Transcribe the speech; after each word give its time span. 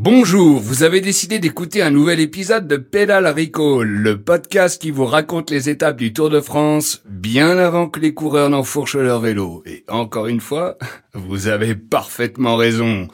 Bonjour, 0.00 0.60
vous 0.60 0.84
avez 0.84 1.00
décidé 1.00 1.40
d'écouter 1.40 1.82
un 1.82 1.90
nouvel 1.90 2.20
épisode 2.20 2.68
de 2.68 2.76
Pédale 2.76 3.26
Recall, 3.26 3.88
le 3.88 4.22
podcast 4.22 4.80
qui 4.80 4.92
vous 4.92 5.06
raconte 5.06 5.50
les 5.50 5.70
étapes 5.70 5.96
du 5.96 6.12
Tour 6.12 6.30
de 6.30 6.40
France 6.40 7.02
bien 7.04 7.58
avant 7.58 7.88
que 7.88 7.98
les 7.98 8.14
coureurs 8.14 8.48
n'enfourchent 8.48 8.94
leur 8.94 9.18
vélo. 9.18 9.64
Et 9.66 9.84
encore 9.88 10.28
une 10.28 10.40
fois, 10.40 10.78
vous 11.14 11.48
avez 11.48 11.74
parfaitement 11.74 12.54
raison. 12.54 13.08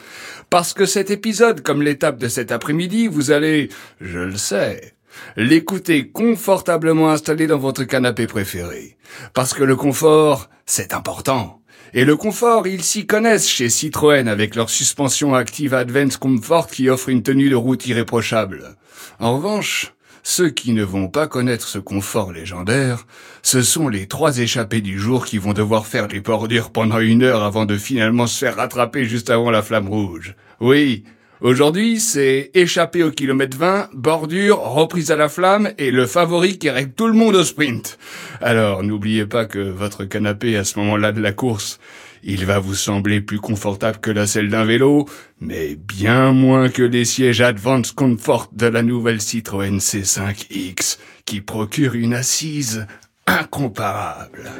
Parce 0.50 0.74
que 0.74 0.84
cet 0.84 1.10
épisode, 1.10 1.62
comme 1.62 1.80
l'étape 1.80 2.18
de 2.18 2.28
cet 2.28 2.52
après-midi, 2.52 3.06
vous 3.06 3.30
allez, 3.30 3.70
je 4.02 4.18
le 4.18 4.36
sais, 4.36 4.92
l'écouter 5.38 6.10
confortablement 6.10 7.10
installé 7.10 7.46
dans 7.46 7.56
votre 7.56 7.84
canapé 7.84 8.26
préféré. 8.26 8.98
Parce 9.32 9.54
que 9.54 9.64
le 9.64 9.74
confort, 9.74 10.50
c'est 10.66 10.92
important. 10.92 11.62
Et 11.96 12.04
le 12.04 12.16
confort, 12.16 12.66
ils 12.66 12.82
s'y 12.82 13.06
connaissent 13.06 13.48
chez 13.48 13.68
Citroën 13.68 14.26
avec 14.26 14.56
leur 14.56 14.68
suspension 14.68 15.32
active 15.32 15.74
Advance 15.74 16.16
Comfort 16.16 16.66
qui 16.66 16.90
offre 16.90 17.08
une 17.08 17.22
tenue 17.22 17.48
de 17.48 17.54
route 17.54 17.86
irréprochable. 17.86 18.74
En 19.20 19.36
revanche, 19.36 19.94
ceux 20.24 20.50
qui 20.50 20.72
ne 20.72 20.82
vont 20.82 21.06
pas 21.06 21.28
connaître 21.28 21.68
ce 21.68 21.78
confort 21.78 22.32
légendaire, 22.32 23.06
ce 23.42 23.62
sont 23.62 23.88
les 23.88 24.08
trois 24.08 24.38
échappés 24.38 24.80
du 24.80 24.98
jour 24.98 25.24
qui 25.24 25.38
vont 25.38 25.52
devoir 25.52 25.86
faire 25.86 26.08
des 26.08 26.18
bordures 26.18 26.72
pendant 26.72 26.98
une 26.98 27.22
heure 27.22 27.44
avant 27.44 27.64
de 27.64 27.78
finalement 27.78 28.26
se 28.26 28.44
faire 28.44 28.56
rattraper 28.56 29.04
juste 29.04 29.30
avant 29.30 29.52
la 29.52 29.62
flamme 29.62 29.88
rouge. 29.88 30.34
Oui, 30.58 31.04
Aujourd'hui, 31.40 32.00
c'est 32.00 32.50
échappé 32.54 33.02
au 33.02 33.10
kilomètre 33.10 33.56
20, 33.56 33.90
bordure, 33.92 34.60
reprise 34.60 35.10
à 35.10 35.16
la 35.16 35.28
flamme 35.28 35.70
et 35.78 35.90
le 35.90 36.06
favori 36.06 36.58
qui 36.58 36.70
règle 36.70 36.92
tout 36.92 37.06
le 37.06 37.12
monde 37.12 37.34
au 37.34 37.44
sprint. 37.44 37.98
Alors, 38.40 38.82
n'oubliez 38.82 39.26
pas 39.26 39.44
que 39.44 39.58
votre 39.58 40.04
canapé 40.04 40.56
à 40.56 40.64
ce 40.64 40.78
moment-là 40.78 41.12
de 41.12 41.20
la 41.20 41.32
course, 41.32 41.80
il 42.22 42.46
va 42.46 42.58
vous 42.58 42.74
sembler 42.74 43.20
plus 43.20 43.38
confortable 43.38 43.98
que 43.98 44.10
la 44.10 44.26
selle 44.26 44.48
d'un 44.48 44.64
vélo, 44.64 45.06
mais 45.40 45.76
bien 45.76 46.32
moins 46.32 46.70
que 46.70 46.82
les 46.82 47.04
sièges 47.04 47.42
Advance 47.42 47.92
Comfort 47.92 48.48
de 48.52 48.66
la 48.66 48.82
nouvelle 48.82 49.20
Citroën 49.20 49.78
C5X 49.78 50.98
qui 51.26 51.42
procure 51.42 51.94
une 51.94 52.14
assise 52.14 52.86
incomparable. 53.26 54.50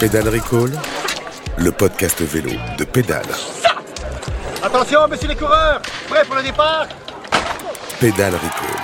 Pédale 0.00 0.28
Recall, 0.28 0.72
le 1.58 1.72
podcast 1.72 2.20
vélo 2.22 2.50
de 2.78 2.84
Pédale. 2.84 3.26
Attention, 4.62 5.08
messieurs 5.08 5.28
les 5.28 5.36
coureurs 5.36 5.80
Prêts 6.08 6.24
pour 6.24 6.36
le 6.36 6.42
départ? 6.42 6.86
Pédale 8.00 8.34
Recall. 8.34 8.76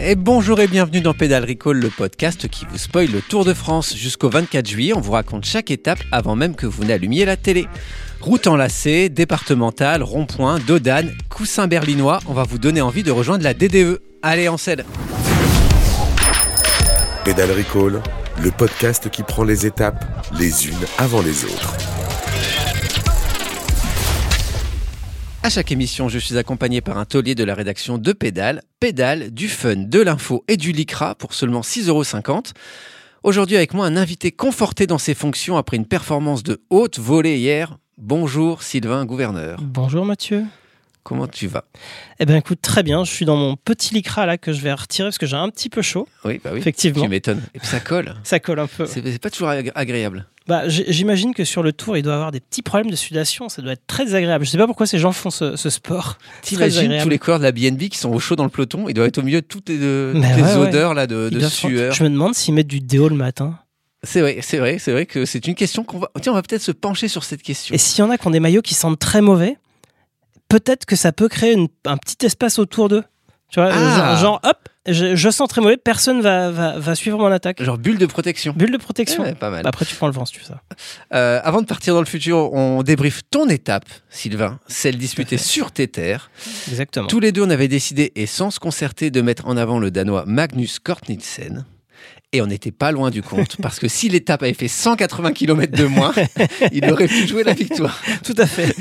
Et 0.00 0.14
bonjour 0.14 0.60
et 0.60 0.68
bienvenue 0.68 1.00
dans 1.00 1.14
Pédale 1.14 1.44
Recall, 1.44 1.78
le 1.78 1.90
podcast 1.90 2.48
qui 2.48 2.64
vous 2.70 2.78
spoil 2.78 3.10
le 3.10 3.20
Tour 3.20 3.44
de 3.44 3.52
France. 3.52 3.96
Jusqu'au 3.96 4.28
24 4.28 4.68
juillet, 4.68 4.92
on 4.94 5.00
vous 5.00 5.12
raconte 5.12 5.44
chaque 5.44 5.70
étape 5.70 5.98
avant 6.12 6.36
même 6.36 6.54
que 6.54 6.66
vous 6.66 6.84
n'allumiez 6.84 7.24
la 7.24 7.36
télé. 7.36 7.66
Route 8.20 8.46
enlacée, 8.46 9.08
départementale, 9.08 10.02
rond-point, 10.02 10.58
dodane, 10.60 11.12
coussin 11.28 11.66
berlinois, 11.66 12.20
on 12.26 12.32
va 12.32 12.44
vous 12.44 12.58
donner 12.58 12.80
envie 12.80 13.02
de 13.02 13.10
rejoindre 13.10 13.44
la 13.44 13.54
DDE. 13.54 14.00
Allez, 14.22 14.48
en 14.48 14.56
selle 14.56 14.84
Pédale 17.24 17.52
Recall, 17.52 18.00
le 18.42 18.50
podcast 18.52 19.10
qui 19.10 19.22
prend 19.22 19.42
les 19.42 19.66
étapes 19.66 20.04
les 20.38 20.68
unes 20.68 20.86
avant 20.96 21.22
les 21.22 21.44
autres. 21.44 21.76
À 25.42 25.50
chaque 25.50 25.72
émission, 25.72 26.08
je 26.08 26.18
suis 26.18 26.36
accompagné 26.36 26.80
par 26.80 26.98
un 26.98 27.04
taulier 27.04 27.34
de 27.34 27.42
la 27.42 27.54
rédaction 27.54 27.98
de 27.98 28.12
Pédale. 28.12 28.62
Pédale, 28.80 29.30
du 29.30 29.48
fun, 29.48 29.76
de 29.76 30.00
l'info 30.00 30.44
et 30.46 30.56
du 30.56 30.72
licra 30.72 31.14
pour 31.14 31.34
seulement 31.34 31.62
6,50€. 31.62 32.52
Aujourd'hui 33.24 33.56
avec 33.56 33.74
moi 33.74 33.86
un 33.86 33.96
invité 33.96 34.30
conforté 34.30 34.86
dans 34.86 34.98
ses 34.98 35.14
fonctions 35.14 35.56
après 35.56 35.76
une 35.76 35.86
performance 35.86 36.42
de 36.42 36.62
haute 36.70 36.98
volée 36.98 37.38
hier. 37.38 37.78
Bonjour 37.96 38.62
Sylvain 38.62 39.04
Gouverneur. 39.04 39.58
Bonjour 39.60 40.04
Mathieu. 40.04 40.44
Comment 41.08 41.26
tu 41.26 41.46
vas? 41.46 41.64
Eh 42.20 42.26
ben 42.26 42.36
écoute, 42.36 42.58
très 42.60 42.82
bien. 42.82 43.02
Je 43.02 43.10
suis 43.10 43.24
dans 43.24 43.36
mon 43.36 43.56
petit 43.56 43.94
lycra 43.94 44.26
là 44.26 44.36
que 44.36 44.52
je 44.52 44.60
vais 44.60 44.74
retirer 44.74 45.06
parce 45.08 45.16
que 45.16 45.24
j'ai 45.24 45.36
un 45.36 45.48
petit 45.48 45.70
peu 45.70 45.80
chaud. 45.80 46.06
Oui, 46.26 46.38
bah 46.44 46.50
oui. 46.52 46.58
Effectivement. 46.58 47.02
Tu 47.02 47.08
m'étonnes. 47.08 47.40
Et 47.54 47.58
puis 47.60 47.66
ça 47.66 47.80
colle. 47.80 48.14
Ça 48.24 48.40
colle 48.40 48.58
un 48.58 48.66
peu. 48.66 48.84
C'est 48.84 49.18
pas 49.18 49.30
toujours 49.30 49.48
agré- 49.48 49.72
agréable. 49.74 50.26
Bah, 50.46 50.68
j'imagine 50.68 51.32
que 51.34 51.44
sur 51.44 51.62
le 51.62 51.72
tour, 51.72 51.96
il 51.96 52.02
doit 52.02 52.12
avoir 52.14 52.30
des 52.30 52.40
petits 52.40 52.60
problèmes 52.60 52.90
de 52.90 52.96
sudation. 52.96 53.48
Ça 53.48 53.62
doit 53.62 53.72
être 53.72 53.86
très 53.86 54.14
agréable. 54.14 54.44
Je 54.44 54.50
sais 54.50 54.58
pas 54.58 54.66
pourquoi 54.66 54.86
ces 54.86 54.98
gens 54.98 55.12
font 55.12 55.30
ce, 55.30 55.56
ce 55.56 55.70
sport. 55.70 56.18
T'imagines 56.42 56.94
tous 57.02 57.08
les 57.08 57.18
coureurs 57.18 57.38
de 57.38 57.44
la 57.44 57.52
BNB 57.52 57.88
qui 57.88 57.96
sont 57.96 58.10
au 58.12 58.18
chaud 58.20 58.36
dans 58.36 58.44
le 58.44 58.50
peloton, 58.50 58.86
ils 58.90 58.94
doivent 58.94 59.08
être 59.08 59.16
au 59.18 59.22
milieu 59.22 59.40
de 59.40 59.46
toutes 59.46 59.70
les, 59.70 59.78
de- 59.78 60.12
ouais. 60.14 60.56
odeurs 60.56 60.92
là 60.92 61.06
de, 61.06 61.30
de 61.30 61.40
sueur. 61.48 61.94
Je 61.94 62.04
me 62.04 62.10
demande 62.10 62.34
s'ils 62.34 62.52
mettent 62.52 62.66
du 62.66 62.80
déo 62.80 63.08
le 63.08 63.16
matin. 63.16 63.58
C'est 64.02 64.20
vrai, 64.20 64.40
c'est 64.42 64.58
vrai, 64.58 64.78
c'est 64.78 64.92
vrai 64.92 65.06
que 65.06 65.24
c'est 65.24 65.46
une 65.48 65.54
question 65.54 65.84
qu'on 65.84 66.00
va. 66.00 66.10
Tiens, 66.20 66.32
on 66.32 66.34
va 66.34 66.42
peut-être 66.42 66.62
se 66.62 66.70
pencher 66.72 67.08
sur 67.08 67.24
cette 67.24 67.42
question. 67.42 67.74
Et 67.74 67.78
s'il 67.78 68.04
y 68.04 68.06
en 68.06 68.10
a 68.10 68.18
qui 68.18 68.26
ont 68.26 68.30
des 68.30 68.40
maillots 68.40 68.62
qui 68.62 68.74
sentent 68.74 68.98
très 68.98 69.20
mauvais, 69.22 69.56
peut-être 70.48 70.84
que 70.86 70.96
ça 70.96 71.12
peut 71.12 71.28
créer 71.28 71.52
une- 71.52 71.68
un 71.86 71.96
petit 71.96 72.24
espace 72.26 72.58
autour 72.58 72.88
d'eux. 72.88 73.04
Tu 73.50 73.60
vois, 73.60 73.70
Ah. 73.72 74.16
genre, 74.16 74.40
hop, 74.44 74.68
je, 74.86 75.16
je 75.16 75.30
sens 75.30 75.48
très 75.48 75.62
mauvais, 75.62 75.78
personne 75.78 76.20
va, 76.20 76.50
va, 76.50 76.78
va 76.78 76.94
suivre 76.94 77.18
mon 77.18 77.32
attaque. 77.32 77.62
Genre 77.62 77.78
bulle 77.78 77.96
de 77.96 78.04
protection. 78.04 78.52
Bulle 78.54 78.70
de 78.72 78.76
protection. 78.76 79.22
Ouais, 79.22 79.34
pas 79.34 79.48
mal. 79.48 79.66
Après, 79.66 79.86
tu 79.86 79.94
prends 79.94 80.06
le 80.06 80.12
vent 80.12 80.26
si 80.26 80.34
tu 80.34 80.42
ça. 80.44 80.60
Euh, 81.14 81.40
avant 81.42 81.62
de 81.62 81.66
partir 81.66 81.94
dans 81.94 82.00
le 82.00 82.06
futur, 82.06 82.52
on 82.52 82.82
débriefe 82.82 83.22
ton 83.30 83.48
étape, 83.48 83.86
Sylvain, 84.10 84.60
celle 84.66 84.98
disputée 84.98 85.38
sur 85.38 85.72
tes 85.72 85.88
terres. 85.88 86.30
Exactement. 86.68 87.06
Tous 87.06 87.20
les 87.20 87.32
deux, 87.32 87.42
on 87.42 87.48
avait 87.50 87.68
décidé, 87.68 88.12
et 88.16 88.26
sans 88.26 88.50
se 88.50 88.60
concerter, 88.60 89.10
de 89.10 89.22
mettre 89.22 89.46
en 89.46 89.56
avant 89.56 89.78
le 89.78 89.90
Danois 89.90 90.24
Magnus 90.26 90.78
Kortnitsen. 90.78 91.64
Et 92.34 92.42
on 92.42 92.46
n'était 92.46 92.72
pas 92.72 92.92
loin 92.92 93.08
du 93.08 93.22
compte, 93.22 93.56
parce 93.62 93.78
que 93.78 93.88
si 93.88 94.10
l'étape 94.10 94.42
avait 94.42 94.52
fait 94.52 94.68
180 94.68 95.32
km 95.32 95.72
de 95.74 95.86
moins, 95.86 96.12
il 96.72 96.84
aurait 96.90 97.06
pu 97.06 97.26
jouer 97.26 97.42
la 97.42 97.54
victoire. 97.54 98.02
Tout 98.22 98.34
à 98.36 98.44
fait. 98.46 98.74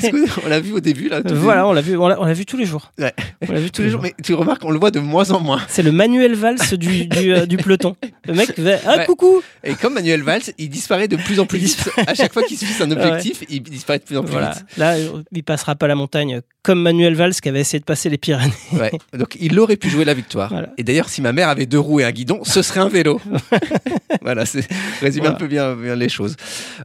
On 0.46 0.50
l'a 0.50 0.60
vu 0.60 0.74
au 0.74 0.82
début, 0.82 1.08
là. 1.08 1.22
Voilà, 1.24 1.66
on 1.66 1.72
l'a 1.72 1.80
vu, 1.80 1.96
on 1.96 2.08
l'a 2.10 2.34
vu 2.34 2.46
tous 2.46 2.58
les 2.58 2.66
jours. 2.66 2.92
Ouais. 3.00 3.14
On 3.48 3.54
l'a 3.54 3.62
vu 3.62 3.72
Tous 3.72 3.84
les 3.84 3.90
jours, 3.90 4.02
mais 4.02 4.14
tu 4.22 4.34
remarques, 4.34 4.66
on 4.66 4.70
le 4.72 4.78
voit 4.78 4.92
de 4.92 5.00
moins 5.00 5.32
en 5.32 5.40
moins. 5.40 5.62
C'est 5.70 5.82
le 5.82 5.94
Manuel 5.94 6.36
Valls 6.36 6.58
du, 6.74 7.06
du, 7.06 7.34
euh, 7.34 7.46
du 7.46 7.56
peloton. 7.56 7.96
Le 8.26 8.34
mec 8.34 8.60
va 8.60 8.80
Ah, 8.86 8.98
Ouais. 8.98 9.06
coucou 9.06 9.42
Et 9.64 9.76
comme 9.76 9.94
Manuel 9.94 10.24
Valls, 10.24 10.42
il 10.58 10.68
disparaît 10.70 11.08
de 11.08 11.16
plus 11.16 11.40
en 11.40 11.46
plus 11.46 11.60
vite. 11.60 11.90
À 12.06 12.16
chaque 12.16 12.34
fois 12.34 12.44
qu'il 12.44 12.58
se 12.58 12.66
fixe 12.66 12.82
un 12.82 12.92
objectif, 12.92 13.44
il 13.48 13.62
disparaît 13.64 14.00
de 14.00 14.04
plus 14.04 14.18
en 14.18 14.24
plus 14.24 14.32
Voilà. 14.34 14.52
vite. 14.52 14.66
Là, 14.78 14.96
il 15.32 15.44
passera 15.46 15.76
pas 15.76 15.88
la 15.88 15.96
montagne 15.96 16.42
comme 16.64 16.82
Manuel 16.82 17.16
Valls 17.16 17.34
qui 17.36 17.48
avait 17.48 17.62
essayé 17.62 17.80
de 17.80 17.86
passer 17.86 18.10
les 18.10 18.18
Pyrénées. 18.18 18.52
Ouais. 18.74 18.92
Donc 19.18 19.38
il 19.40 19.58
aurait 19.58 19.78
pu 19.78 19.90
jouer 19.90 20.04
la 20.04 20.14
victoire. 20.14 20.50
Voilà. 20.50 20.68
Et 20.78 20.84
d'ailleurs, 20.84 21.08
si 21.08 21.22
ma 21.22 21.32
mère 21.32 21.48
avait 21.48 21.66
deux 21.66 21.80
roues 21.80 22.02
et 22.02 22.04
un 22.04 22.12
guidon, 22.12 22.42
ce 22.44 22.62
serait 22.62 22.82
un 22.82 22.90
vélo. 22.90 23.22
voilà, 24.22 24.46
c'est 24.46 24.68
résume 25.02 25.22
Voilà. 25.24 25.36
un 25.36 25.40
peu 25.40 25.48
bien, 25.48 25.76
bien 25.76 25.96
les 25.96 26.10
choses. 26.10 26.36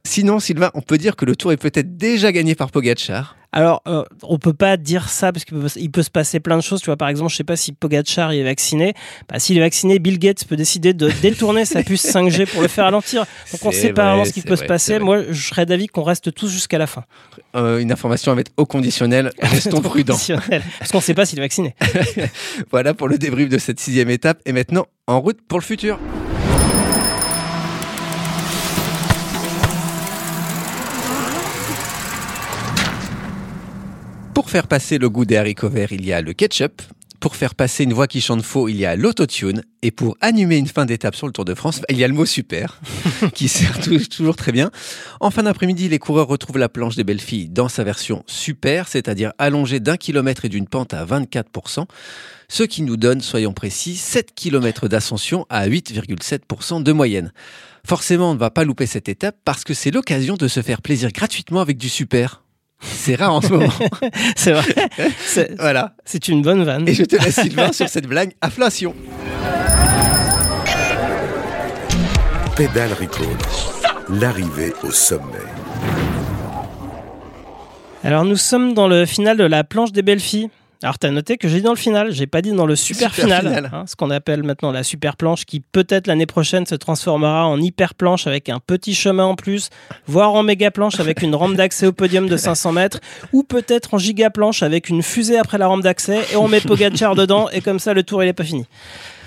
Sinon, 0.04 0.40
Sylvain, 0.40 0.70
on 0.74 0.80
peut 0.82 0.98
dire 0.98 1.16
que 1.16 1.24
le 1.24 1.36
tour 1.36 1.52
est 1.52 1.56
peut-être 1.56 1.96
déjà 1.96 2.32
gagné 2.32 2.54
par 2.54 2.70
Pogachar. 2.70 3.36
Alors, 3.54 3.82
euh, 3.86 4.02
on 4.22 4.38
peut 4.38 4.54
pas 4.54 4.78
dire 4.78 5.10
ça 5.10 5.30
parce 5.30 5.44
qu'il 5.44 5.58
peut, 5.58 5.66
il 5.76 5.90
peut 5.90 6.02
se 6.02 6.08
passer 6.10 6.40
plein 6.40 6.56
de 6.56 6.62
choses. 6.62 6.80
Tu 6.80 6.86
vois, 6.86 6.96
par 6.96 7.08
exemple, 7.10 7.30
je 7.30 7.36
sais 7.36 7.44
pas 7.44 7.56
si 7.56 7.72
Pogachar 7.72 8.32
est 8.32 8.42
vacciné. 8.42 8.94
Bah, 9.28 9.38
s'il 9.38 9.58
est 9.58 9.60
vacciné, 9.60 9.98
Bill 9.98 10.18
Gates 10.18 10.46
peut 10.46 10.56
décider 10.56 10.94
de 10.94 11.10
détourner 11.20 11.66
sa 11.66 11.82
puce 11.82 12.02
5G 12.14 12.46
pour 12.50 12.62
le 12.62 12.68
faire 12.68 12.84
ralentir. 12.84 13.26
Donc, 13.52 13.62
on 13.66 13.70
C'est 13.70 13.78
sait 13.80 13.92
pas 13.92 14.04
vrai, 14.04 14.10
vraiment 14.12 14.24
ce 14.24 14.32
qui 14.32 14.40
peut 14.40 14.54
vrai, 14.54 14.64
se 14.64 14.64
passer. 14.64 14.98
Moi, 14.98 15.24
je 15.28 15.48
serais 15.48 15.66
d'avis 15.66 15.86
qu'on 15.88 16.02
reste 16.02 16.32
tous 16.32 16.48
jusqu'à 16.50 16.78
la 16.78 16.86
fin. 16.86 17.04
Euh, 17.54 17.78
une 17.78 17.92
information 17.92 18.32
à 18.32 18.36
mettre 18.36 18.52
au 18.56 18.64
conditionnel. 18.64 19.30
Restons 19.42 19.82
prudents. 19.82 20.14
Conditionnel. 20.14 20.62
Parce 20.78 20.90
qu'on 20.90 21.02
sait 21.02 21.12
pas 21.12 21.26
s'il 21.26 21.38
est 21.38 21.42
vacciné. 21.42 21.74
Voilà 22.70 22.94
pour 22.94 23.06
le 23.08 23.18
débrief 23.18 23.50
de 23.50 23.58
cette 23.58 23.80
sixième 23.80 24.08
étape. 24.08 24.40
Et 24.46 24.52
maintenant, 24.52 24.86
en 25.06 25.20
route 25.20 25.38
pour 25.46 25.58
le 25.58 25.64
futur. 25.64 25.98
Pour 34.42 34.50
faire 34.50 34.66
passer 34.66 34.98
le 34.98 35.08
goût 35.08 35.24
des 35.24 35.36
haricots 35.36 35.68
verts, 35.68 35.92
il 35.92 36.04
y 36.04 36.12
a 36.12 36.20
le 36.20 36.32
ketchup. 36.32 36.82
Pour 37.20 37.36
faire 37.36 37.54
passer 37.54 37.84
une 37.84 37.92
voix 37.92 38.08
qui 38.08 38.20
chante 38.20 38.42
faux, 38.42 38.68
il 38.68 38.74
y 38.76 38.84
a 38.84 38.96
l'autotune. 38.96 39.62
Et 39.82 39.92
pour 39.92 40.16
animer 40.20 40.56
une 40.56 40.66
fin 40.66 40.84
d'étape 40.84 41.14
sur 41.14 41.28
le 41.28 41.32
Tour 41.32 41.44
de 41.44 41.54
France, 41.54 41.80
il 41.88 41.96
y 41.96 42.02
a 42.02 42.08
le 42.08 42.12
mot 42.12 42.26
super, 42.26 42.80
qui 43.34 43.46
sert 43.46 43.78
tou- 43.78 44.04
toujours 44.04 44.34
très 44.34 44.50
bien. 44.50 44.72
En 45.20 45.30
fin 45.30 45.44
d'après-midi, 45.44 45.88
les 45.88 46.00
coureurs 46.00 46.26
retrouvent 46.26 46.58
la 46.58 46.68
planche 46.68 46.96
des 46.96 47.04
belles 47.04 47.20
filles 47.20 47.48
dans 47.50 47.68
sa 47.68 47.84
version 47.84 48.24
super, 48.26 48.88
c'est-à-dire 48.88 49.32
allongée 49.38 49.78
d'un 49.78 49.96
kilomètre 49.96 50.44
et 50.44 50.48
d'une 50.48 50.66
pente 50.66 50.92
à 50.92 51.06
24%, 51.06 51.84
ce 52.48 52.64
qui 52.64 52.82
nous 52.82 52.96
donne, 52.96 53.20
soyons 53.20 53.52
précis, 53.52 53.94
7 53.94 54.34
km 54.34 54.88
d'ascension 54.88 55.46
à 55.50 55.68
8,7% 55.68 56.82
de 56.82 56.90
moyenne. 56.90 57.32
Forcément, 57.86 58.32
on 58.32 58.34
ne 58.34 58.40
va 58.40 58.50
pas 58.50 58.64
louper 58.64 58.86
cette 58.86 59.08
étape 59.08 59.36
parce 59.44 59.62
que 59.62 59.72
c'est 59.72 59.92
l'occasion 59.92 60.34
de 60.34 60.48
se 60.48 60.62
faire 60.62 60.82
plaisir 60.82 61.12
gratuitement 61.12 61.60
avec 61.60 61.78
du 61.78 61.88
super. 61.88 62.41
C'est 62.82 63.14
rare 63.14 63.34
en 63.34 63.40
ce 63.40 63.48
moment. 63.48 63.68
C'est 64.36 64.52
vrai. 64.52 64.74
C'est- 65.24 65.54
voilà. 65.58 65.94
C'est 66.04 66.28
une 66.28 66.42
bonne 66.42 66.64
vanne. 66.64 66.88
Et 66.88 66.94
je 66.94 67.04
te 67.04 67.16
laisse 67.16 67.40
Sylvain 67.40 67.72
sur 67.72 67.88
cette 67.88 68.06
blague 68.06 68.32
inflation. 68.42 68.94
Pédale 72.56 72.90
Recall, 72.92 73.26
l'arrivée 74.10 74.72
au 74.82 74.90
sommet. 74.90 75.22
Alors 78.04 78.24
nous 78.24 78.36
sommes 78.36 78.74
dans 78.74 78.88
le 78.88 79.06
final 79.06 79.36
de 79.36 79.44
la 79.44 79.64
planche 79.64 79.92
des 79.92 80.02
belles 80.02 80.20
filles. 80.20 80.50
Alors, 80.82 80.98
tu 80.98 81.06
as 81.06 81.10
noté 81.10 81.36
que 81.36 81.46
j'ai 81.48 81.56
dit 81.58 81.62
dans 81.62 81.70
le 81.72 81.76
final, 81.76 82.12
j'ai 82.12 82.26
pas 82.26 82.42
dit 82.42 82.50
dans 82.52 82.66
le 82.66 82.74
super, 82.76 83.14
Super 83.14 83.24
final, 83.24 83.46
final. 83.46 83.70
hein, 83.72 83.84
ce 83.86 83.94
qu'on 83.94 84.10
appelle 84.10 84.42
maintenant 84.42 84.72
la 84.72 84.82
super 84.82 85.16
planche, 85.16 85.44
qui 85.44 85.60
peut-être 85.60 86.06
l'année 86.08 86.26
prochaine 86.26 86.66
se 86.66 86.74
transformera 86.74 87.46
en 87.46 87.60
hyper 87.60 87.94
planche 87.94 88.26
avec 88.26 88.48
un 88.48 88.58
petit 88.58 88.94
chemin 88.94 89.24
en 89.24 89.34
plus, 89.36 89.70
voire 90.06 90.34
en 90.34 90.42
méga 90.42 90.70
planche 90.70 90.98
avec 90.98 91.22
une 91.22 91.34
rampe 91.34 91.54
d'accès 91.54 91.86
au 91.86 91.92
podium 91.92 92.28
de 92.28 92.36
500 92.36 92.72
mètres, 92.72 92.98
ou 93.32 93.42
peut-être 93.44 93.94
en 93.94 93.98
giga 93.98 94.30
planche 94.30 94.62
avec 94.62 94.88
une 94.88 95.02
fusée 95.02 95.38
après 95.38 95.58
la 95.58 95.68
rampe 95.68 95.82
d'accès 95.82 96.20
et 96.32 96.36
on 96.36 96.48
met 96.48 96.60
Pogacar 96.60 97.14
dedans 97.14 97.48
et 97.50 97.60
comme 97.60 97.78
ça 97.78 97.94
le 97.94 98.02
tour 98.02 98.22
il 98.24 98.28
est 98.28 98.32
pas 98.32 98.44
fini. 98.44 98.66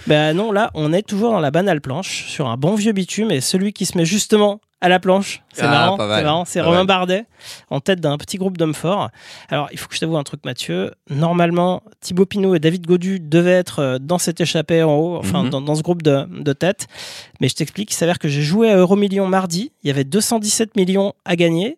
Ben 0.08 0.34
non, 0.36 0.52
là 0.52 0.70
on 0.76 0.94
est 0.94 1.02
toujours 1.02 1.32
dans 1.32 1.40
la 1.40 1.52
banale 1.52 1.82
planche, 1.82 2.26
sur 2.28 2.48
un 2.48 2.58
bon 2.58 2.76
vieux 2.76 2.92
bitume 2.92 3.32
et 3.32 3.42
celui 3.42 3.74
qui 3.74 3.86
se 3.86 3.98
met 3.98 4.06
justement 4.06 4.60
à 4.82 4.90
la 4.90 5.00
planche, 5.00 5.42
c'est 5.54 5.64
Ah, 5.64 5.68
marrant, 5.70 5.98
c'est 5.98 6.24
marrant, 6.24 6.46
c'est 6.46 6.60
Pas 6.60 6.66
Romain 6.66 6.78
mal. 6.80 6.88
Bardet 6.88 7.26
en 7.70 7.80
tête 7.80 8.02
d'un 8.02 8.18
petit 8.18 8.38
groupe 8.38 8.58
d'hommes 8.58 8.74
forts. 8.76 9.10
Alors, 9.50 9.70
il 9.72 9.80
faut 9.80 9.88
que 9.88 9.96
je 9.96 10.00
t'avoue 10.02 10.18
un 10.18 10.24
truc, 10.24 10.42
Mathieu. 10.46 10.92
Normalement, 11.10 11.82
Thibaut 12.02 12.26
Pinot 12.26 12.54
et 12.56 12.60
David 12.60 12.86
Godu 12.86 13.20
devaient 13.20 13.52
être 13.52 13.80
euh, 13.80 13.98
dans 14.00 14.18
cette 14.20 14.42
échappée 14.42 14.84
en 14.84 14.94
haut, 14.96 15.16
enfin, 15.18 15.44
Mhm. 15.44 15.50
dans, 15.50 15.62
dans 15.62 15.76
ce 15.76 15.82
groupe 15.82 16.02
de, 16.04 16.26
de 16.30 16.54
tête. 16.54 16.88
Mais 17.42 17.48
je 17.50 17.56
t'explique, 17.56 17.92
il 17.92 17.96
s'avère 17.96 18.20
que 18.20 18.28
j'ai 18.28 18.42
joué 18.42 18.70
à 18.70 18.76
Euromillion 18.78 19.28
mardi. 19.28 19.72
Il 19.84 19.88
y 19.88 19.92
avait 19.92 20.04
217 20.04 20.76
millions 20.76 21.14
à 21.24 21.36
gagner. 21.36 21.78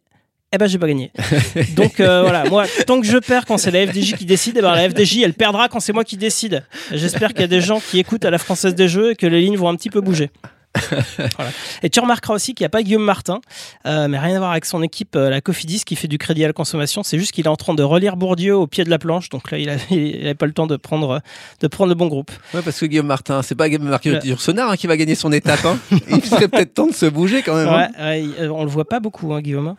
Eh 0.54 0.58
ben, 0.58 0.66
j'ai 0.68 0.80
pas 0.80 0.88
gagné. 0.88 1.12
Donc 1.76 2.00
euh, 2.00 2.22
voilà, 2.22 2.46
moi, 2.46 2.66
tant 2.88 3.00
que 3.02 3.06
je 3.06 3.18
perds 3.18 3.46
quand 3.46 3.58
c'est 3.58 3.70
la 3.72 3.86
FDJ 3.86 4.16
qui 4.16 4.26
décide, 4.26 4.56
eh 4.58 4.62
ben, 4.62 4.74
la 4.74 4.90
FDJ, 4.90 5.20
elle 5.24 5.34
perdra 5.34 5.68
quand 5.68 5.82
c'est 5.82 5.92
moi 5.94 6.04
qui 6.06 6.16
décide. 6.18 6.64
J'espère 6.92 7.30
qu'il 7.34 7.42
y 7.42 7.44
a 7.44 7.48
des 7.48 7.60
gens 7.62 7.80
qui 7.82 8.00
écoutent 8.00 8.24
à 8.26 8.32
la 8.32 8.38
Française 8.38 8.74
des 8.74 8.88
Jeux 8.88 9.12
et 9.12 9.16
que 9.16 9.28
les 9.28 9.42
lignes 9.42 9.58
vont 9.58 9.68
un 9.70 9.76
petit 9.76 9.90
peu 9.90 10.00
bouger. 10.02 10.30
Voilà. 11.38 11.52
Et 11.84 11.90
tu 11.90 12.00
remarqueras 12.00 12.34
aussi 12.34 12.54
qu'il 12.54 12.64
n'y 12.64 12.68
a 12.68 12.70
pas 12.70 12.84
Guillaume 12.84 13.04
Martin, 13.04 13.40
euh, 13.86 14.08
mais 14.08 14.18
rien 14.20 14.36
à 14.36 14.40
voir 14.40 14.52
avec 14.52 14.66
son 14.66 14.82
équipe, 14.84 15.16
euh, 15.16 15.30
la 15.30 15.42
Cofidis, 15.42 15.84
qui 15.86 15.96
fait 15.96 16.08
du 16.08 16.18
crédit 16.18 16.44
à 16.44 16.48
la 16.48 16.54
consommation. 16.54 17.04
C'est 17.04 17.18
juste 17.20 17.32
qu'il 17.32 17.46
est 17.46 17.50
en 17.50 17.56
train 17.56 17.74
de 17.74 17.84
relire 17.84 18.16
Bourdieu 18.18 18.56
au 18.56 18.68
pied 18.68 18.84
de 18.84 18.90
la 18.90 19.00
planche, 19.00 19.30
donc 19.30 19.52
là, 19.52 19.58
il 19.58 19.68
n'avait 19.68 20.34
pas 20.40 20.46
le 20.46 20.54
temps 20.54 20.68
de 20.68 20.76
prendre, 20.78 21.22
de 21.60 21.68
prendre 21.68 21.90
le 21.90 21.96
bon 21.96 22.08
groupe. 22.08 22.32
Ouais, 22.54 22.62
parce 22.62 22.80
que 22.80 22.86
Guillaume 22.86 23.08
Martin, 23.08 23.42
c'est 23.42 23.56
pas 23.56 23.70
Guillaume 23.70 23.88
Martin 23.90 24.20
Sonar 24.38 24.72
hein, 24.72 24.76
qui 24.78 24.88
va 24.88 24.98
gagner 24.98 25.16
son 25.16 25.32
étape. 25.32 25.66
hein. 25.66 25.78
Il 26.10 26.24
serait 26.24 26.48
peut-être 26.48 26.74
temps 26.74 26.88
de 26.88 26.94
se 26.94 27.06
bouger 27.06 27.42
quand 27.42 27.56
même. 27.56 27.68
hein. 27.68 27.88
Ouais, 27.98 28.04
ouais, 28.04 28.24
il- 28.24 28.36
euh, 28.40 28.50
on 28.52 28.64
le 28.64 28.70
voit 28.70 28.86
pas 28.88 29.00
beaucoup, 29.00 29.34
hein, 29.34 29.42
Guillaume. 29.42 29.76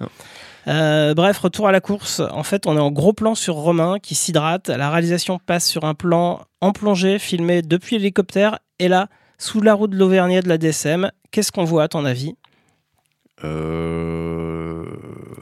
Euh, 0.66 1.14
bref, 1.14 1.38
retour 1.38 1.66
à 1.68 1.72
la 1.72 1.80
course. 1.80 2.20
En 2.32 2.42
fait, 2.42 2.66
on 2.66 2.76
est 2.76 2.80
en 2.80 2.90
gros 2.90 3.12
plan 3.14 3.34
sur 3.34 3.54
Romain 3.54 3.96
qui 4.02 4.14
s'hydrate. 4.14 4.68
La 4.68 4.90
réalisation 4.90 5.38
passe 5.44 5.66
sur 5.66 5.84
un 5.84 5.94
plan 5.94 6.42
en 6.60 6.72
plongée 6.72 7.18
filmé 7.18 7.62
depuis 7.62 7.96
l'hélicoptère. 7.96 8.58
Et 8.78 8.88
là, 8.88 9.08
sous 9.38 9.60
la 9.60 9.74
route 9.74 9.90
de 9.90 9.96
l'Auvergnat 9.96 10.42
de 10.42 10.48
la 10.48 10.58
DSM, 10.58 11.10
qu'est-ce 11.30 11.52
qu'on 11.52 11.64
voit 11.64 11.84
à 11.84 11.88
ton 11.88 12.04
avis? 12.04 12.34
Euh... 13.44 14.84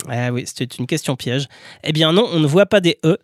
Ah 0.09 0.33
oui, 0.33 0.45
c'était 0.47 0.77
une 0.77 0.87
question 0.87 1.17
piège. 1.17 1.49
Eh 1.83 1.93
bien 1.93 2.13
non, 2.13 2.29
on 2.31 2.39
ne 2.39 2.47
voit 2.47 2.67
pas 2.67 2.81
des 2.81 2.99
E. 3.05 3.19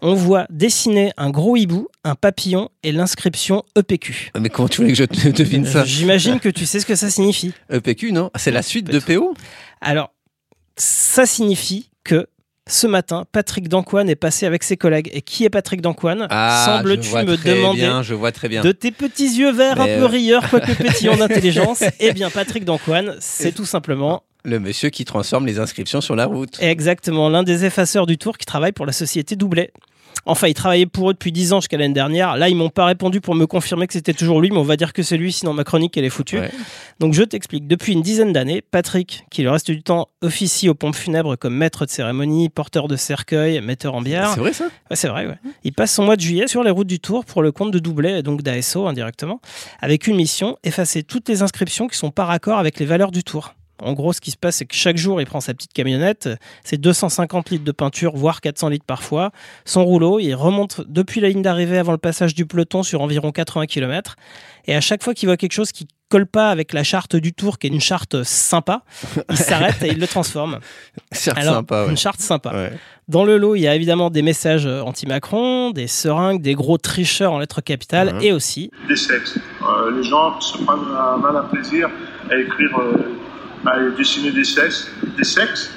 On 0.00 0.14
voit 0.14 0.46
dessiner 0.50 1.12
un 1.16 1.30
gros 1.30 1.56
hibou, 1.56 1.88
un 2.02 2.14
papillon 2.14 2.68
et 2.82 2.92
l'inscription 2.92 3.62
EPQ. 3.76 4.32
Mais 4.38 4.50
comment 4.50 4.68
tu 4.68 4.78
voulais 4.78 4.92
que 4.92 4.98
je 4.98 5.04
te 5.04 5.28
devine 5.28 5.64
ça? 5.64 5.84
J'imagine 5.84 6.40
que 6.40 6.48
tu 6.48 6.66
sais 6.66 6.80
ce 6.80 6.86
que 6.86 6.94
ça 6.94 7.08
signifie. 7.08 7.54
EPQ, 7.70 8.12
non? 8.12 8.30
C'est 8.34 8.50
la 8.50 8.62
suite 8.62 8.86
de 8.86 8.98
PO 8.98 9.34
Alors, 9.80 10.12
ça 10.76 11.24
signifie 11.26 11.90
que 12.02 12.26
ce 12.66 12.86
matin, 12.86 13.24
Patrick 13.30 13.68
Dancoine 13.68 14.08
est 14.08 14.16
passé 14.16 14.46
avec 14.46 14.62
ses 14.62 14.76
collègues. 14.76 15.10
Et 15.12 15.20
qui 15.20 15.44
est 15.44 15.50
Patrick 15.50 15.82
Dancoine 15.82 16.26
Ah, 16.30 16.80
vois 16.82 17.22
me 17.24 17.36
très 17.36 17.56
demander 17.56 17.80
bien, 17.80 18.02
je 18.02 18.14
vois 18.14 18.32
très 18.32 18.48
bien. 18.48 18.62
de 18.62 18.72
tes 18.72 18.90
petits 18.90 19.36
yeux 19.38 19.52
verts 19.52 19.76
Mais 19.76 19.94
un 19.94 19.98
peu 19.98 20.04
euh, 20.04 20.06
rieurs, 20.06 20.48
quoique 20.48 20.72
pétillants 20.82 21.16
d'intelligence 21.16 21.84
Eh 22.00 22.12
bien, 22.12 22.30
Patrick 22.30 22.64
Dancoine, 22.64 23.16
c'est 23.20 23.52
tout 23.52 23.66
simplement 23.66 24.22
Le 24.44 24.58
monsieur 24.60 24.88
qui 24.88 25.04
transforme 25.04 25.44
les 25.46 25.58
inscriptions 25.58 26.00
sur 26.00 26.16
la 26.16 26.24
route. 26.26 26.56
exactement 26.60 27.28
l'un 27.28 27.42
des 27.42 27.66
effaceurs 27.66 28.06
du 28.06 28.16
tour 28.16 28.38
qui 28.38 28.46
travaille 28.46 28.72
pour 28.72 28.86
la 28.86 28.92
société 28.92 29.36
Doublet. 29.36 29.70
Enfin, 30.26 30.48
il 30.48 30.54
travaillait 30.54 30.86
pour 30.86 31.10
eux 31.10 31.12
depuis 31.12 31.32
10 31.32 31.52
ans 31.52 31.60
jusqu'à 31.60 31.76
l'année 31.76 31.94
dernière. 31.94 32.36
Là, 32.36 32.48
ils 32.48 32.56
m'ont 32.56 32.70
pas 32.70 32.84
répondu 32.86 33.20
pour 33.20 33.34
me 33.34 33.46
confirmer 33.46 33.86
que 33.86 33.92
c'était 33.92 34.14
toujours 34.14 34.40
lui, 34.40 34.50
mais 34.50 34.58
on 34.58 34.62
va 34.62 34.76
dire 34.76 34.92
que 34.92 35.02
c'est 35.02 35.16
lui, 35.16 35.32
sinon 35.32 35.52
ma 35.52 35.64
chronique, 35.64 35.96
elle 35.96 36.04
est 36.04 36.10
foutue. 36.10 36.38
Ouais. 36.38 36.50
Donc, 37.00 37.14
je 37.14 37.22
t'explique. 37.22 37.66
Depuis 37.66 37.92
une 37.92 38.02
dizaine 38.02 38.32
d'années, 38.32 38.62
Patrick, 38.62 39.24
qui 39.30 39.42
le 39.42 39.50
reste 39.50 39.70
du 39.70 39.82
temps 39.82 40.08
officie 40.22 40.68
aux 40.68 40.74
pompes 40.74 40.94
funèbres 40.94 41.36
comme 41.36 41.54
maître 41.54 41.84
de 41.86 41.90
cérémonie, 41.90 42.48
porteur 42.48 42.88
de 42.88 42.96
cercueil, 42.96 43.60
metteur 43.60 43.94
en 43.94 44.02
bière. 44.02 44.30
C'est 44.34 44.40
vrai 44.40 44.52
ça? 44.52 44.64
Ouais, 44.90 44.96
c'est 44.96 45.08
vrai, 45.08 45.26
ouais. 45.26 45.38
Il 45.64 45.72
passe 45.72 45.92
son 45.92 46.04
mois 46.04 46.16
de 46.16 46.20
juillet 46.20 46.48
sur 46.48 46.62
les 46.62 46.70
routes 46.70 46.86
du 46.86 47.00
Tour 47.00 47.24
pour 47.24 47.42
le 47.42 47.52
compte 47.52 47.70
de 47.70 47.78
Doublet, 47.78 48.20
et 48.20 48.22
donc 48.22 48.42
d'ASO 48.42 48.86
indirectement, 48.86 49.40
avec 49.80 50.06
une 50.06 50.16
mission, 50.16 50.56
effacer 50.64 51.02
toutes 51.02 51.28
les 51.28 51.42
inscriptions 51.42 51.88
qui 51.88 51.96
sont 51.96 52.10
par 52.10 52.30
accord 52.30 52.58
avec 52.58 52.78
les 52.78 52.86
valeurs 52.86 53.10
du 53.10 53.24
Tour. 53.24 53.54
En 53.82 53.92
gros, 53.92 54.12
ce 54.12 54.20
qui 54.20 54.30
se 54.30 54.36
passe, 54.36 54.56
c'est 54.56 54.66
que 54.66 54.74
chaque 54.74 54.96
jour, 54.96 55.20
il 55.20 55.26
prend 55.26 55.40
sa 55.40 55.52
petite 55.54 55.72
camionnette, 55.72 56.28
c'est 56.62 56.80
250 56.80 57.50
litres 57.50 57.64
de 57.64 57.72
peinture, 57.72 58.16
voire 58.16 58.40
400 58.40 58.68
litres 58.68 58.84
parfois, 58.86 59.30
son 59.64 59.84
rouleau, 59.84 60.18
il 60.20 60.34
remonte 60.34 60.82
depuis 60.86 61.20
la 61.20 61.28
ligne 61.28 61.42
d'arrivée 61.42 61.78
avant 61.78 61.92
le 61.92 61.98
passage 61.98 62.34
du 62.34 62.46
peloton 62.46 62.82
sur 62.82 63.00
environ 63.00 63.32
80 63.32 63.66
km, 63.66 64.16
et 64.66 64.74
à 64.74 64.80
chaque 64.80 65.02
fois 65.02 65.14
qu'il 65.14 65.28
voit 65.28 65.36
quelque 65.36 65.52
chose 65.52 65.72
qui 65.72 65.88
colle 66.08 66.26
pas 66.26 66.50
avec 66.50 66.72
la 66.72 66.84
charte 66.84 67.16
du 67.16 67.32
Tour, 67.32 67.58
qui 67.58 67.66
est 67.66 67.70
une 67.70 67.80
charte 67.80 68.22
sympa, 68.22 68.82
il 69.30 69.36
s'arrête 69.48 69.82
et 69.82 69.88
il 69.88 69.98
le 69.98 70.06
transforme. 70.06 70.60
C'est 71.10 71.36
Alors, 71.36 71.56
sympa, 71.56 71.84
ouais. 71.84 71.90
une 71.90 71.96
charte 71.96 72.20
sympa. 72.20 72.54
Ouais. 72.54 72.72
Dans 73.08 73.24
le 73.24 73.36
lot, 73.36 73.56
il 73.56 73.62
y 73.62 73.68
a 73.68 73.74
évidemment 73.74 74.10
des 74.10 74.22
messages 74.22 74.66
euh, 74.66 74.80
anti-Macron, 74.80 75.72
des 75.72 75.88
seringues, 75.88 76.40
des 76.40 76.54
gros 76.54 76.78
tricheurs 76.78 77.32
en 77.32 77.38
lettres 77.38 77.60
capitales 77.62 78.16
et 78.22 78.32
aussi 78.32 78.70
des 78.88 78.96
sexes. 78.96 79.38
Euh, 79.62 79.90
les 79.96 80.04
gens 80.04 80.40
se 80.40 80.56
prennent 80.58 80.78
un 80.96 81.16
malin 81.16 81.42
plaisir 81.52 81.90
à 82.30 82.36
écrire, 82.36 82.78
euh, 82.78 82.92
à 82.94 83.23
dessiner 83.96 84.30
des 84.30 84.44
sexes, 84.44 84.90
des 85.16 85.24
sexes. 85.24 85.70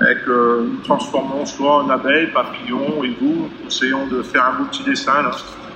Et 0.00 0.24
que 0.24 0.62
nous 0.62 0.80
transformons 0.84 1.44
soit 1.44 1.84
en 1.84 1.90
abeille, 1.90 2.28
papillon, 2.32 3.04
hibou. 3.04 3.48
Essayons 3.66 4.06
de 4.06 4.22
faire 4.22 4.46
un 4.46 4.58
beau 4.58 4.64
petit 4.64 4.82
dessin 4.82 5.30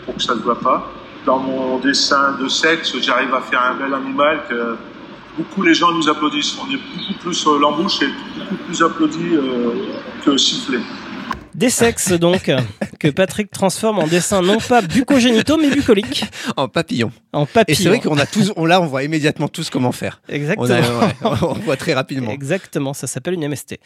pour 0.04 0.16
que 0.16 0.22
ça 0.22 0.34
ne 0.34 0.38
se 0.38 0.44
voit 0.44 0.58
pas. 0.58 0.90
Dans 1.26 1.38
mon 1.38 1.78
dessin 1.78 2.36
de 2.40 2.48
sexe, 2.48 2.96
j'arrive 3.00 3.34
à 3.34 3.40
faire 3.40 3.60
un 3.60 3.74
bel 3.74 3.92
animal 3.92 4.40
que 4.48 4.76
beaucoup 5.36 5.62
les 5.62 5.74
gens 5.74 5.92
nous 5.92 6.08
applaudissent. 6.08 6.56
On 6.58 6.70
est 6.72 6.78
beaucoup 6.78 7.18
plus 7.20 7.46
euh, 7.46 7.58
l'embouche 7.58 8.02
est 8.02 8.10
beaucoup 8.38 8.56
plus 8.66 8.82
applaudi 8.82 9.34
euh, 9.34 9.70
que 10.24 10.36
sifflé. 10.36 10.78
Des 11.56 11.70
sexes 11.70 12.12
donc 12.12 12.50
que 13.00 13.08
Patrick 13.08 13.50
transforme 13.50 13.98
en 13.98 14.06
dessin 14.06 14.42
non 14.42 14.58
pas 14.58 14.82
bucogénitaux 14.82 15.56
mais 15.56 15.70
bucoliques, 15.70 16.24
En 16.56 16.68
papillon. 16.68 17.10
en 17.32 17.44
Et 17.44 17.46
papillon. 17.46 17.78
c'est 17.82 17.88
vrai 17.88 17.98
qu'on 18.00 18.18
a 18.18 18.26
tous, 18.26 18.52
on, 18.56 18.64
là, 18.66 18.80
on 18.80 18.86
voit 18.86 19.02
immédiatement 19.02 19.48
tous 19.48 19.70
comment 19.70 19.92
faire. 19.92 20.20
On, 20.28 20.32
Exactement. 20.32 20.66
a- 20.68 21.30
ouais, 21.30 21.38
on 21.42 21.52
voit 21.54 21.76
très 21.76 21.94
rapidement. 21.94 22.30
Exactement, 22.30 22.92
ça 22.94 23.06
s'appelle 23.06 23.34
une 23.34 23.48
MST. 23.48 23.78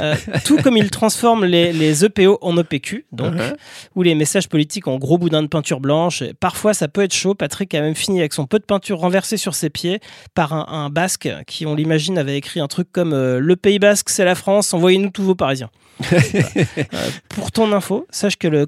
Euh, 0.00 0.14
tout 0.44 0.56
comme 0.62 0.76
il 0.76 0.90
transforme 0.90 1.44
les, 1.44 1.72
les 1.72 2.04
EPO 2.04 2.38
en 2.42 2.56
OPQ, 2.56 3.06
donc, 3.12 3.34
Uh-huh. 3.34 3.54
ou 3.94 4.02
les 4.02 4.14
messages 4.14 4.48
politiques 4.48 4.88
en 4.88 4.96
gros 4.98 5.16
boudins 5.18 5.42
de 5.42 5.46
peinture 5.46 5.78
blanche. 5.80 6.22
Et 6.22 6.34
parfois, 6.34 6.74
ça 6.74 6.88
peut 6.88 7.02
être 7.02 7.14
chaud. 7.14 7.34
Patrick 7.34 7.74
a 7.74 7.80
même 7.80 7.94
fini 7.94 8.18
avec 8.20 8.32
son 8.32 8.46
peu 8.46 8.58
de 8.58 8.64
peinture 8.64 8.98
renversé 8.98 9.36
sur 9.36 9.54
ses 9.54 9.70
pieds 9.70 10.00
par 10.34 10.52
un, 10.52 10.66
un 10.68 10.90
basque 10.90 11.28
qui, 11.46 11.64
on 11.66 11.74
l'imagine, 11.74 12.18
avait 12.18 12.36
écrit 12.36 12.60
un 12.60 12.66
truc 12.66 12.88
comme 12.92 13.12
euh, 13.12 13.38
Le 13.38 13.56
Pays 13.56 13.78
Basque, 13.78 14.08
c'est 14.10 14.24
la 14.24 14.34
France, 14.34 14.72
envoyez-nous 14.74 15.10
tous 15.10 15.22
vos 15.22 15.34
Parisiens. 15.34 15.70
Voilà. 16.10 16.46
Euh, 16.94 17.09
pour 17.28 17.52
ton 17.52 17.72
info, 17.72 18.06
sache 18.10 18.36
que 18.36 18.48
le 18.48 18.66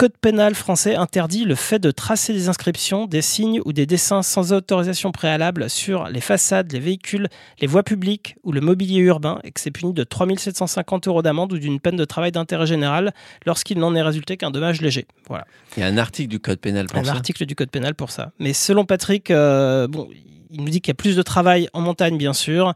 Code 0.00 0.16
pénal 0.20 0.54
français 0.54 0.94
interdit 0.94 1.44
le 1.44 1.56
fait 1.56 1.80
de 1.80 1.90
tracer 1.90 2.32
des 2.32 2.48
inscriptions, 2.48 3.06
des 3.06 3.20
signes 3.20 3.60
ou 3.64 3.72
des 3.72 3.84
dessins 3.84 4.22
sans 4.22 4.52
autorisation 4.52 5.10
préalable 5.10 5.68
sur 5.68 6.06
les 6.06 6.20
façades, 6.20 6.70
les 6.70 6.78
véhicules, 6.78 7.26
les 7.60 7.66
voies 7.66 7.82
publiques 7.82 8.36
ou 8.44 8.52
le 8.52 8.60
mobilier 8.60 9.00
urbain 9.00 9.40
et 9.42 9.50
que 9.50 9.58
c'est 9.58 9.72
puni 9.72 9.92
de 9.92 10.04
3750 10.04 11.08
euros 11.08 11.20
d'amende 11.20 11.52
ou 11.52 11.58
d'une 11.58 11.80
peine 11.80 11.96
de 11.96 12.04
travail 12.04 12.30
d'intérêt 12.30 12.68
général 12.68 13.12
lorsqu'il 13.44 13.80
n'en 13.80 13.92
est 13.96 14.02
résulté 14.02 14.36
qu'un 14.36 14.52
dommage 14.52 14.80
léger. 14.80 15.08
Voilà, 15.26 15.46
Il 15.76 15.80
y 15.80 15.82
a 15.82 15.86
un 15.88 15.98
article 15.98 16.28
du 16.28 16.38
code 16.38 16.60
pénal 16.60 16.86
pour 16.86 17.00
un 17.00 17.04
ça. 17.04 17.10
article 17.10 17.44
du 17.44 17.56
Code 17.56 17.70
pénal 17.72 17.96
pour 17.96 18.12
ça. 18.12 18.30
Mais 18.38 18.52
selon 18.52 18.84
Patrick, 18.84 19.32
euh, 19.32 19.88
bon, 19.88 20.08
il 20.52 20.62
nous 20.62 20.70
dit 20.70 20.80
qu'il 20.80 20.90
y 20.90 20.92
a 20.92 20.94
plus 20.94 21.16
de 21.16 21.22
travail 21.22 21.68
en 21.72 21.80
montagne, 21.80 22.16
bien 22.16 22.34
sûr, 22.34 22.72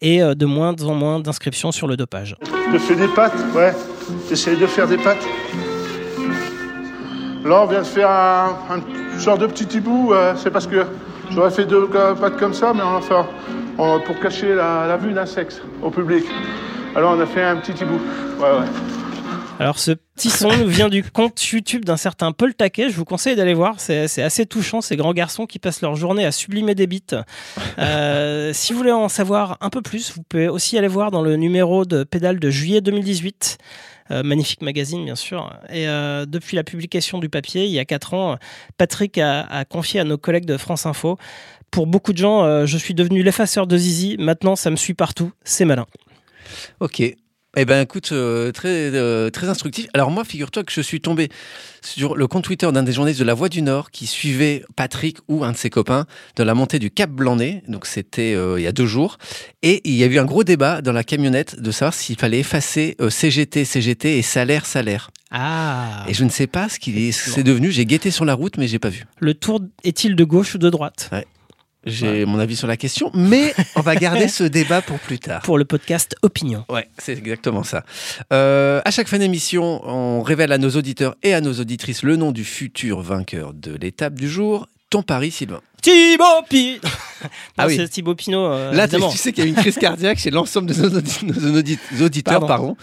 et 0.00 0.22
euh, 0.22 0.34
de 0.34 0.44
moins 0.44 0.74
en 0.82 0.94
moins 0.94 1.20
d'inscriptions 1.20 1.70
sur 1.70 1.86
le 1.86 1.96
dopage. 1.96 2.36
Je 2.72 2.78
fais 2.78 2.96
des 2.96 3.06
pâtes, 3.06 3.32
ouais. 3.54 3.72
J'essaie 4.28 4.56
de 4.56 4.66
faire 4.66 4.86
des 4.86 4.96
pâtes. 4.98 5.26
Là, 7.44 7.60
on 7.62 7.66
vient 7.66 7.80
de 7.80 7.84
faire 7.86 8.10
un, 8.10 8.80
genre 9.18 9.38
de 9.38 9.46
petit 9.46 9.64
hibou. 9.76 10.12
euh, 10.12 10.32
c'est 10.36 10.50
parce 10.50 10.66
que 10.66 10.84
j'aurais 11.30 11.50
fait 11.50 11.64
deux 11.66 11.86
pâtes 11.86 12.36
comme 12.38 12.54
ça, 12.54 12.72
mais 12.74 12.82
on 12.82 13.00
on- 13.76 14.00
pour 14.00 14.18
cacher 14.20 14.54
la, 14.54 14.86
la 14.86 14.96
vue 14.96 15.12
d'un 15.12 15.26
sexe 15.26 15.60
au 15.82 15.90
public. 15.90 16.24
Alors, 16.96 17.14
on 17.16 17.20
a 17.20 17.26
fait 17.26 17.42
un 17.42 17.56
petit 17.56 17.72
hibou. 17.72 17.98
Ouais, 18.38 18.50
ouais. 18.50 19.03
Alors 19.60 19.78
ce 19.78 19.92
petit 19.92 20.30
son 20.30 20.48
vient 20.66 20.88
du 20.88 21.04
compte 21.04 21.40
YouTube 21.46 21.84
d'un 21.84 21.96
certain 21.96 22.32
Paul 22.32 22.54
Taquet. 22.54 22.90
Je 22.90 22.96
vous 22.96 23.04
conseille 23.04 23.36
d'aller 23.36 23.54
voir. 23.54 23.78
C'est 23.78 24.20
assez 24.20 24.46
touchant 24.46 24.80
ces 24.80 24.96
grands 24.96 25.12
garçons 25.12 25.46
qui 25.46 25.60
passent 25.60 25.80
leur 25.80 25.94
journée 25.94 26.26
à 26.26 26.32
sublimer 26.32 26.74
des 26.74 26.88
beats. 26.88 27.24
Euh, 27.78 28.52
si 28.52 28.72
vous 28.72 28.78
voulez 28.80 28.92
en 28.92 29.08
savoir 29.08 29.56
un 29.60 29.70
peu 29.70 29.80
plus, 29.80 30.12
vous 30.16 30.22
pouvez 30.28 30.48
aussi 30.48 30.76
aller 30.76 30.88
voir 30.88 31.12
dans 31.12 31.22
le 31.22 31.36
numéro 31.36 31.84
de 31.84 32.02
pédale 32.02 32.40
de 32.40 32.50
juillet 32.50 32.80
2018. 32.80 33.58
Euh, 34.10 34.22
magnifique 34.24 34.60
magazine, 34.60 35.04
bien 35.04 35.14
sûr. 35.14 35.56
Et 35.70 35.88
euh, 35.88 36.26
depuis 36.26 36.56
la 36.56 36.64
publication 36.64 37.18
du 37.18 37.28
papier, 37.28 37.64
il 37.64 37.70
y 37.70 37.78
a 37.78 37.84
4 37.84 38.14
ans, 38.14 38.38
Patrick 38.76 39.18
a, 39.18 39.42
a 39.42 39.64
confié 39.64 40.00
à 40.00 40.04
nos 40.04 40.18
collègues 40.18 40.46
de 40.46 40.56
France 40.56 40.84
Info 40.84 41.16
Pour 41.70 41.86
beaucoup 41.86 42.12
de 42.12 42.18
gens, 42.18 42.66
je 42.66 42.76
suis 42.76 42.94
devenu 42.94 43.22
l'effaceur 43.22 43.68
de 43.68 43.76
Zizi. 43.76 44.16
Maintenant, 44.18 44.56
ça 44.56 44.70
me 44.70 44.76
suit 44.76 44.94
partout. 44.94 45.30
C'est 45.44 45.64
malin. 45.64 45.86
Ok. 46.80 47.02
Eh 47.56 47.64
ben 47.64 47.82
écoute, 47.82 48.10
euh, 48.12 48.50
très, 48.50 48.90
euh, 48.94 49.30
très 49.30 49.48
instructif. 49.48 49.86
Alors 49.94 50.10
moi, 50.10 50.24
figure-toi 50.24 50.64
que 50.64 50.72
je 50.72 50.80
suis 50.80 51.00
tombé 51.00 51.28
sur 51.82 52.16
le 52.16 52.26
compte 52.26 52.44
Twitter 52.44 52.70
d'un 52.72 52.82
des 52.82 52.92
journalistes 52.92 53.20
de 53.20 53.24
La 53.24 53.34
Voix 53.34 53.48
du 53.48 53.62
Nord 53.62 53.92
qui 53.92 54.06
suivait 54.06 54.64
Patrick 54.74 55.18
ou 55.28 55.44
un 55.44 55.52
de 55.52 55.56
ses 55.56 55.70
copains 55.70 56.06
dans 56.34 56.44
la 56.44 56.54
montée 56.54 56.80
du 56.80 56.90
Cap 56.90 57.10
Blanc-Nez. 57.10 57.62
Donc 57.68 57.86
c'était 57.86 58.34
euh, 58.34 58.58
il 58.58 58.64
y 58.64 58.66
a 58.66 58.72
deux 58.72 58.86
jours. 58.86 59.18
Et 59.62 59.80
il 59.84 59.94
y 59.94 60.02
a 60.02 60.06
eu 60.06 60.18
un 60.18 60.24
gros 60.24 60.42
débat 60.42 60.82
dans 60.82 60.92
la 60.92 61.04
camionnette 61.04 61.60
de 61.60 61.70
savoir 61.70 61.94
s'il 61.94 62.18
fallait 62.18 62.40
effacer 62.40 62.96
CGT, 63.08 63.64
CGT 63.64 64.18
et 64.18 64.22
salaire, 64.22 64.66
salaire. 64.66 65.10
Ah. 65.30 66.04
Et 66.08 66.14
je 66.14 66.24
ne 66.24 66.30
sais 66.30 66.46
pas 66.46 66.68
ce 66.68 66.78
qu'il 66.78 66.98
est, 66.98 67.12
c'est 67.12 67.42
devenu. 67.42 67.70
J'ai 67.70 67.86
guetté 67.86 68.10
sur 68.10 68.24
la 68.24 68.34
route, 68.34 68.56
mais 68.56 68.66
j'ai 68.66 68.78
pas 68.78 68.88
vu. 68.88 69.04
Le 69.20 69.34
tour 69.34 69.60
est-il 69.84 70.16
de 70.16 70.24
gauche 70.24 70.54
ou 70.54 70.58
de 70.58 70.70
droite? 70.70 71.10
J'ai 71.86 72.24
mon 72.24 72.38
avis 72.38 72.56
sur 72.56 72.66
la 72.66 72.76
question, 72.76 73.10
mais 73.14 73.54
on 73.76 73.80
va 73.80 73.94
garder 73.96 74.28
ce 74.28 74.44
débat 74.58 74.80
pour 74.82 74.98
plus 74.98 75.18
tard. 75.18 75.42
Pour 75.42 75.58
le 75.58 75.64
podcast 75.64 76.14
Opinion. 76.22 76.64
Ouais, 76.68 76.88
c'est 76.98 77.12
exactement 77.12 77.62
ça. 77.62 77.84
Euh, 78.32 78.80
à 78.84 78.90
chaque 78.90 79.08
fin 79.08 79.18
d'émission, 79.18 79.80
on 79.88 80.22
révèle 80.22 80.52
à 80.52 80.58
nos 80.58 80.70
auditeurs 80.70 81.14
et 81.22 81.34
à 81.34 81.40
nos 81.40 81.52
auditrices 81.54 82.02
le 82.02 82.16
nom 82.16 82.32
du 82.32 82.44
futur 82.44 83.00
vainqueur 83.00 83.52
de 83.54 83.74
l'étape 83.76 84.14
du 84.14 84.28
jour. 84.28 84.68
Ton 84.90 85.02
pari, 85.02 85.30
Sylvain. 85.30 85.60
Thibaut 85.82 86.24
Pinot 86.48 86.78
Ah 87.58 87.66
oui. 87.66 87.76
C'est 87.76 87.88
Thibaut 87.88 88.14
Pinot, 88.14 88.46
euh, 88.46 88.72
Là, 88.72 88.88
tu 88.88 88.98
sais 89.16 89.32
qu'il 89.32 89.44
y 89.44 89.46
a 89.46 89.50
une 89.50 89.56
crise 89.56 89.76
cardiaque 89.76 90.18
chez 90.18 90.30
l'ensemble 90.30 90.68
de 90.72 90.80
nos, 90.80 90.88
audi- 90.98 91.24
nos 91.26 91.58
audi- 91.60 91.78
auditeurs 92.00 92.40
Pardon. 92.40 92.46
pardon, 92.46 92.76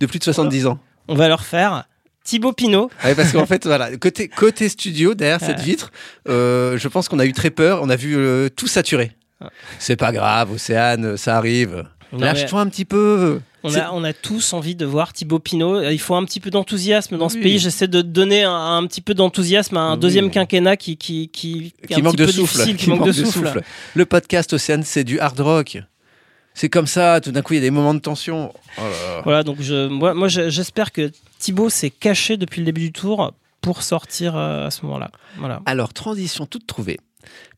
de 0.00 0.06
plus 0.06 0.18
de 0.18 0.24
70 0.24 0.66
ans. 0.66 0.78
On 1.08 1.14
va 1.14 1.28
leur 1.28 1.42
faire 1.44 1.84
Thibaut 2.28 2.52
Pinot. 2.52 2.90
Ouais, 3.04 3.14
parce 3.14 3.32
qu'en 3.32 3.46
fait, 3.46 3.64
voilà, 3.66 3.96
côté, 3.96 4.28
côté 4.28 4.68
studio, 4.68 5.14
derrière 5.14 5.40
cette 5.40 5.60
vitre, 5.60 5.90
euh, 6.28 6.76
je 6.76 6.86
pense 6.88 7.08
qu'on 7.08 7.18
a 7.18 7.24
eu 7.24 7.32
très 7.32 7.48
peur. 7.50 7.80
On 7.82 7.88
a 7.88 7.96
vu 7.96 8.16
euh, 8.18 8.50
tout 8.50 8.66
saturé. 8.66 9.12
Ouais. 9.40 9.46
C'est 9.78 9.96
pas 9.96 10.12
grave, 10.12 10.52
Océane, 10.52 11.16
ça 11.16 11.38
arrive. 11.38 11.84
Lâche-toi 12.12 12.60
un 12.60 12.68
petit 12.68 12.84
peu. 12.84 13.40
On 13.64 13.74
a, 13.74 13.90
on 13.92 14.04
a 14.04 14.12
tous 14.12 14.52
envie 14.52 14.74
de 14.76 14.84
voir 14.84 15.12
Thibaut 15.14 15.38
Pinot. 15.38 15.82
Il 15.90 15.98
faut 15.98 16.14
un 16.16 16.24
petit 16.26 16.38
peu 16.40 16.50
d'enthousiasme 16.50 17.16
dans 17.16 17.28
ce 17.30 17.38
pays. 17.38 17.58
J'essaie 17.58 17.88
de 17.88 18.02
donner 18.02 18.44
un, 18.44 18.52
un 18.76 18.86
petit 18.86 19.00
peu 19.00 19.14
d'enthousiasme 19.14 19.76
à 19.78 19.80
un 19.80 19.94
Oui. 19.94 19.98
deuxième 20.00 20.30
quinquennat 20.30 20.76
qui, 20.76 20.96
qui, 20.98 21.28
qui, 21.28 21.72
qui 21.88 21.94
un 21.94 22.02
manque 22.02 22.12
petit 22.16 22.20
de 22.22 22.26
peu 22.26 22.32
souffle. 22.32 22.54
difficile, 22.56 22.76
qui, 22.76 22.90
manque, 22.90 23.06
de 23.06 23.12
souffle. 23.12 23.62
Le 23.94 24.06
podcast 24.06 24.52
Océane, 24.52 24.82
c'est 24.84 25.04
du 25.04 25.18
hard 25.18 25.40
rock. 25.40 25.78
C'est 26.54 26.68
comme 26.68 26.86
ça, 26.86 27.20
tout 27.20 27.30
d'un 27.32 27.40
coup, 27.42 27.54
il 27.54 27.56
y 27.56 27.60
a 27.60 27.62
des 27.62 27.70
moments 27.70 27.94
de 27.94 28.00
tension. 28.00 28.52
Oh 28.78 28.80
là 28.80 28.88
là. 28.88 29.20
Voilà, 29.24 29.42
donc 29.44 29.58
je, 29.60 29.86
moi, 29.88 30.12
moi 30.14 30.28
je- 30.28 30.50
j'espère 30.50 30.90
que 30.92 31.10
Thibaut 31.38 31.70
s'est 31.70 31.90
caché 31.90 32.36
depuis 32.36 32.60
le 32.60 32.66
début 32.66 32.80
du 32.80 32.92
tour 32.92 33.32
pour 33.60 33.82
sortir 33.82 34.36
euh, 34.36 34.66
à 34.66 34.70
ce 34.70 34.84
moment-là. 34.86 35.10
Voilà. 35.38 35.62
Alors, 35.66 35.92
transition 35.92 36.46
toute 36.46 36.66
trouvée. 36.66 36.98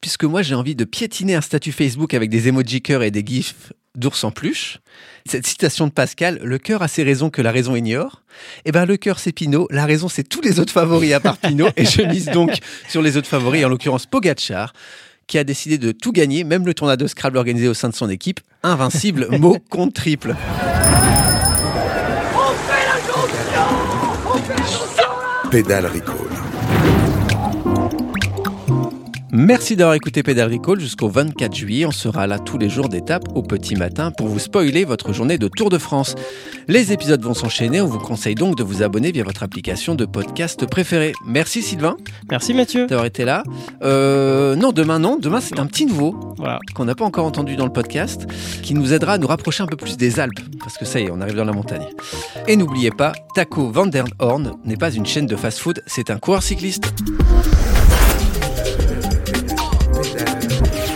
Puisque 0.00 0.24
moi, 0.24 0.42
j'ai 0.42 0.54
envie 0.54 0.74
de 0.74 0.84
piétiner 0.84 1.34
un 1.34 1.40
statut 1.40 1.72
Facebook 1.72 2.14
avec 2.14 2.30
des 2.30 2.48
emojis 2.48 2.82
cœurs 2.82 3.02
et 3.02 3.10
des 3.10 3.24
gifs 3.24 3.72
d'ours 3.94 4.22
en 4.24 4.30
peluche. 4.30 4.78
Cette 5.26 5.46
citation 5.46 5.86
de 5.86 5.92
Pascal, 5.92 6.40
le 6.42 6.58
cœur 6.58 6.82
a 6.82 6.88
ses 6.88 7.02
raisons 7.02 7.30
que 7.30 7.42
la 7.42 7.50
raison 7.50 7.74
ignore. 7.74 8.22
Eh 8.64 8.72
ben, 8.72 8.86
le 8.86 8.96
cœur, 8.96 9.18
c'est 9.18 9.32
Pinot. 9.32 9.66
La 9.70 9.84
raison, 9.84 10.08
c'est 10.08 10.22
tous 10.22 10.40
les 10.40 10.60
autres 10.60 10.72
favoris 10.72 11.12
à 11.12 11.20
part 11.20 11.36
Pinot. 11.38 11.68
et 11.76 11.84
je 11.84 12.02
mise 12.02 12.26
donc 12.26 12.52
sur 12.88 13.02
les 13.02 13.16
autres 13.16 13.28
favoris, 13.28 13.64
en 13.64 13.68
l'occurrence 13.68 14.06
Pogachar, 14.06 14.72
qui 15.26 15.38
a 15.38 15.44
décidé 15.44 15.78
de 15.78 15.92
tout 15.92 16.12
gagner, 16.12 16.44
même 16.44 16.66
le 16.66 16.74
tournoi 16.74 16.96
de 16.96 17.06
Scrabble 17.06 17.36
organisé 17.36 17.68
au 17.68 17.74
sein 17.74 17.88
de 17.88 17.94
son 17.94 18.08
équipe. 18.08 18.40
Invincible, 18.62 19.28
mot 19.38 19.58
contre 19.70 19.94
triple. 19.94 20.36
Pédale 25.50 25.86
Recall. 25.86 26.16
Merci 29.32 29.76
d'avoir 29.76 29.94
écouté 29.94 30.24
Pedal 30.24 30.52
Recall 30.52 30.80
jusqu'au 30.80 31.08
24 31.08 31.54
juillet. 31.54 31.86
On 31.86 31.92
sera 31.92 32.26
là 32.26 32.40
tous 32.40 32.58
les 32.58 32.68
jours 32.68 32.88
d'étape 32.88 33.22
au 33.36 33.42
petit 33.42 33.76
matin 33.76 34.10
pour 34.10 34.26
vous 34.26 34.40
spoiler 34.40 34.84
votre 34.84 35.12
journée 35.12 35.38
de 35.38 35.46
Tour 35.46 35.70
de 35.70 35.78
France. 35.78 36.16
Les 36.66 36.92
épisodes 36.92 37.22
vont 37.22 37.32
s'enchaîner. 37.32 37.80
On 37.80 37.86
vous 37.86 38.00
conseille 38.00 38.34
donc 38.34 38.56
de 38.56 38.64
vous 38.64 38.82
abonner 38.82 39.12
via 39.12 39.22
votre 39.22 39.44
application 39.44 39.94
de 39.94 40.04
podcast 40.04 40.66
préférée. 40.66 41.12
Merci 41.26 41.62
Sylvain 41.62 41.96
Merci 42.28 42.54
Mathieu. 42.54 42.88
d'avoir 42.88 43.06
été 43.06 43.24
là. 43.24 43.44
Euh, 43.84 44.56
non, 44.56 44.72
demain 44.72 44.98
non. 44.98 45.16
Demain 45.16 45.40
c'est 45.40 45.60
un 45.60 45.66
petit 45.66 45.86
nouveau 45.86 46.34
Voilà. 46.36 46.58
qu'on 46.74 46.84
n'a 46.84 46.96
pas 46.96 47.04
encore 47.04 47.24
entendu 47.24 47.54
dans 47.54 47.66
le 47.66 47.72
podcast 47.72 48.26
qui 48.62 48.74
nous 48.74 48.92
aidera 48.92 49.12
à 49.12 49.18
nous 49.18 49.28
rapprocher 49.28 49.62
un 49.62 49.66
peu 49.66 49.76
plus 49.76 49.96
des 49.96 50.18
Alpes 50.18 50.40
parce 50.58 50.76
que 50.76 50.84
ça 50.84 50.98
y 50.98 51.04
est, 51.04 51.10
on 51.12 51.20
arrive 51.20 51.36
dans 51.36 51.44
la 51.44 51.52
montagne. 51.52 51.86
Et 52.46 52.56
n'oubliez 52.56 52.90
pas, 52.90 53.12
Taco 53.34 53.70
Van 53.70 53.86
der 53.86 54.04
Horn 54.18 54.58
n'est 54.64 54.76
pas 54.76 54.90
une 54.90 55.06
chaîne 55.06 55.26
de 55.26 55.36
fast-food, 55.36 55.82
c'est 55.86 56.10
un 56.10 56.18
coureur 56.18 56.42
cycliste. 56.42 56.92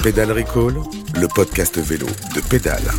Pédale 0.03 0.33
Recall, 0.33 0.75
le 1.21 1.29
podcast 1.29 1.79
vélo 1.79 2.07
de 2.35 2.41
Pédale. 2.41 2.91